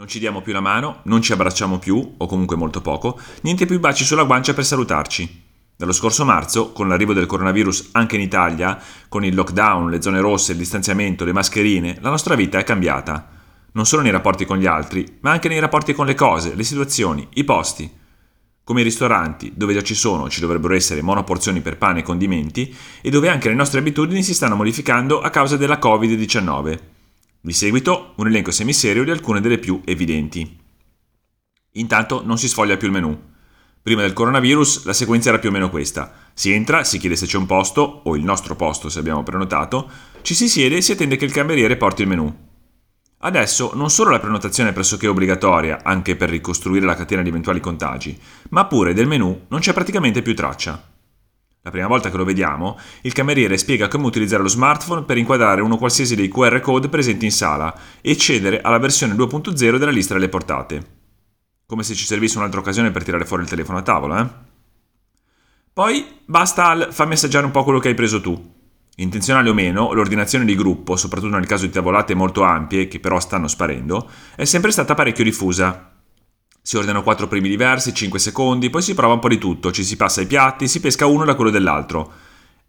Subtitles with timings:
[0.00, 3.66] Non ci diamo più la mano, non ci abbracciamo più, o comunque molto poco, niente
[3.66, 5.42] più baci sulla guancia per salutarci.
[5.76, 10.20] Dallo scorso marzo, con l'arrivo del coronavirus anche in Italia, con il lockdown, le zone
[10.20, 13.28] rosse, il distanziamento, le mascherine, la nostra vita è cambiata.
[13.72, 16.64] Non solo nei rapporti con gli altri, ma anche nei rapporti con le cose, le
[16.64, 17.92] situazioni, i posti.
[18.64, 22.74] Come i ristoranti, dove già ci sono, ci dovrebbero essere monoporzioni per pane e condimenti,
[23.02, 26.89] e dove anche le nostre abitudini si stanno modificando a causa della Covid-19.
[27.42, 30.58] Di seguito un elenco semiserio di alcune delle più evidenti.
[31.72, 33.18] Intanto non si sfoglia più il menu.
[33.80, 36.12] Prima del coronavirus la sequenza era più o meno questa.
[36.34, 39.90] Si entra, si chiede se c'è un posto, o il nostro posto se abbiamo prenotato,
[40.20, 42.48] ci si siede e si attende che il cameriere porti il menu.
[43.20, 47.60] Adesso non solo la prenotazione è pressoché obbligatoria, anche per ricostruire la catena di eventuali
[47.60, 48.20] contagi,
[48.50, 50.89] ma pure del menu non c'è praticamente più traccia.
[51.62, 55.60] La prima volta che lo vediamo, il cameriere spiega come utilizzare lo smartphone per inquadrare
[55.60, 60.14] uno qualsiasi dei QR code presenti in sala e accedere alla versione 2.0 della lista
[60.14, 60.98] delle portate.
[61.66, 64.48] Come se ci servisse un'altra occasione per tirare fuori il telefono a tavola, eh?
[65.72, 68.58] Poi basta al fammi assaggiare un po' quello che hai preso tu.
[68.96, 73.20] Intenzionale o meno, l'ordinazione di gruppo, soprattutto nel caso di tavolate molto ampie, che però
[73.20, 75.89] stanno sparendo, è sempre stata parecchio diffusa
[76.62, 79.82] si ordinano quattro primi diversi, 5 secondi, poi si prova un po' di tutto, ci
[79.82, 82.12] si passa i piatti, si pesca uno da quello dell'altro.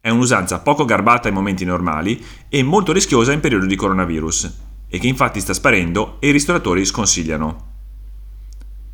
[0.00, 4.54] È un'usanza poco garbata in momenti normali e molto rischiosa in periodo di coronavirus,
[4.88, 7.68] e che infatti sta sparendo e i ristoratori sconsigliano.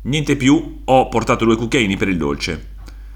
[0.01, 2.75] Niente più, ho portato due cucchiaini per il dolce.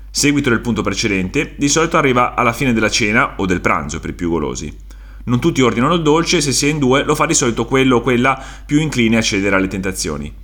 [0.10, 4.12] Seguito del punto precedente, di solito arriva alla fine della cena o del pranzo per
[4.12, 4.76] i più golosi.
[5.24, 7.98] Non tutti ordinano il dolce, se si è in due lo fa di solito quello
[7.98, 10.41] o quella più incline a cedere alle tentazioni.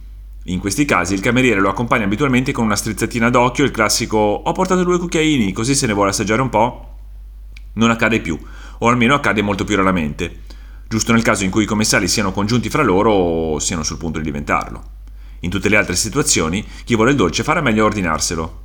[0.50, 4.52] In questi casi il cameriere lo accompagna abitualmente con una strizzatina d'occhio, il classico ho
[4.54, 6.96] portato due cucchiaini, così se ne vuole assaggiare un po'.
[7.74, 8.40] Non accade più,
[8.78, 10.44] o almeno accade molto più raramente,
[10.88, 14.20] giusto nel caso in cui i commissari siano congiunti fra loro o siano sul punto
[14.20, 14.84] di diventarlo.
[15.42, 18.64] In tutte le altre situazioni, chi vuole il dolce farà meglio ordinarselo.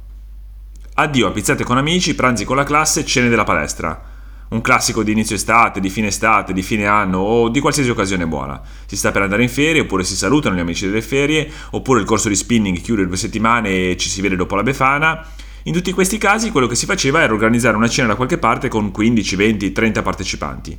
[0.94, 4.11] Addio a pizzate con amici, pranzi con la classe, cene della palestra
[4.52, 8.26] un classico di inizio estate, di fine estate, di fine anno o di qualsiasi occasione
[8.26, 8.60] buona.
[8.86, 12.06] Si sta per andare in ferie oppure si salutano gli amici delle ferie oppure il
[12.06, 15.26] corso di spinning chiude due settimane e ci si vede dopo la Befana.
[15.64, 18.68] In tutti questi casi quello che si faceva era organizzare una cena da qualche parte
[18.68, 20.78] con 15, 20, 30 partecipanti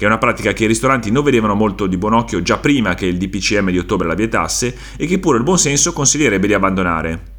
[0.00, 2.94] che è una pratica che i ristoranti non vedevano molto di buon occhio già prima
[2.94, 6.54] che il DPCM di ottobre la vietasse e che pure il buon senso consiglierebbe di
[6.54, 7.29] abbandonare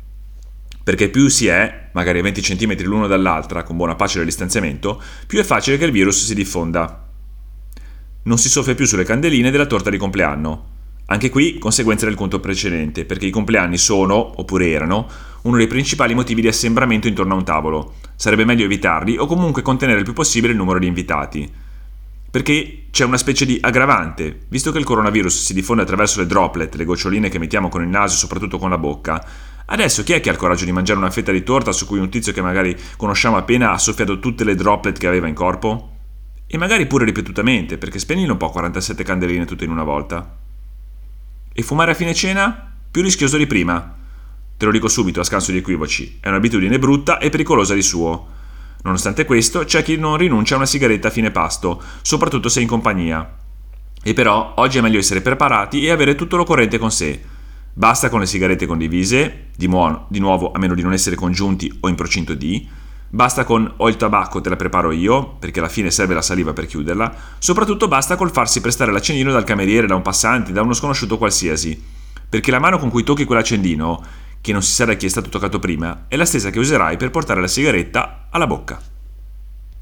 [0.83, 5.01] perché più si è, magari a 20 cm l'uno dall'altra, con buona pace del distanziamento,
[5.27, 7.07] più è facile che il virus si diffonda.
[8.23, 10.69] Non si soffia più sulle candeline della torta di compleanno.
[11.05, 15.07] Anche qui conseguenza del conto precedente, perché i compleanni sono, oppure erano,
[15.43, 17.95] uno dei principali motivi di assembramento intorno a un tavolo.
[18.15, 21.51] Sarebbe meglio evitarli o comunque contenere il più possibile il numero di invitati.
[22.31, 26.73] Perché c'è una specie di aggravante, visto che il coronavirus si diffonde attraverso le droplet,
[26.75, 29.21] le goccioline che mettiamo con il naso e soprattutto con la bocca,
[29.71, 31.97] Adesso chi è che ha il coraggio di mangiare una fetta di torta su cui
[31.97, 35.89] un tizio che magari conosciamo appena ha soffiato tutte le droplet che aveva in corpo?
[36.45, 40.37] E magari pure ripetutamente, perché spegnilo un po' 47 candeline tutte in una volta.
[41.53, 42.73] E fumare a fine cena?
[42.91, 43.95] Più rischioso di prima.
[44.57, 48.27] Te lo dico subito a scanso di equivoci, è un'abitudine brutta e pericolosa di suo.
[48.81, 52.67] Nonostante questo, c'è chi non rinuncia a una sigaretta a fine pasto, soprattutto se in
[52.67, 53.37] compagnia.
[54.03, 57.30] E però oggi è meglio essere preparati e avere tutto l'occorrente con sé
[57.73, 61.71] Basta con le sigarette condivise, di, mu- di nuovo a meno di non essere congiunti
[61.81, 62.67] o in procinto di.
[63.09, 66.53] Basta con ho il tabacco, te la preparo io, perché alla fine serve la saliva
[66.53, 67.13] per chiuderla.
[67.39, 71.81] Soprattutto basta col farsi prestare l'accendino dal cameriere, da un passante, da uno sconosciuto qualsiasi.
[72.29, 74.03] Perché la mano con cui tocchi quell'accendino,
[74.41, 76.97] che non si sa da chi è stato toccato prima, è la stessa che userai
[76.97, 78.90] per portare la sigaretta alla bocca.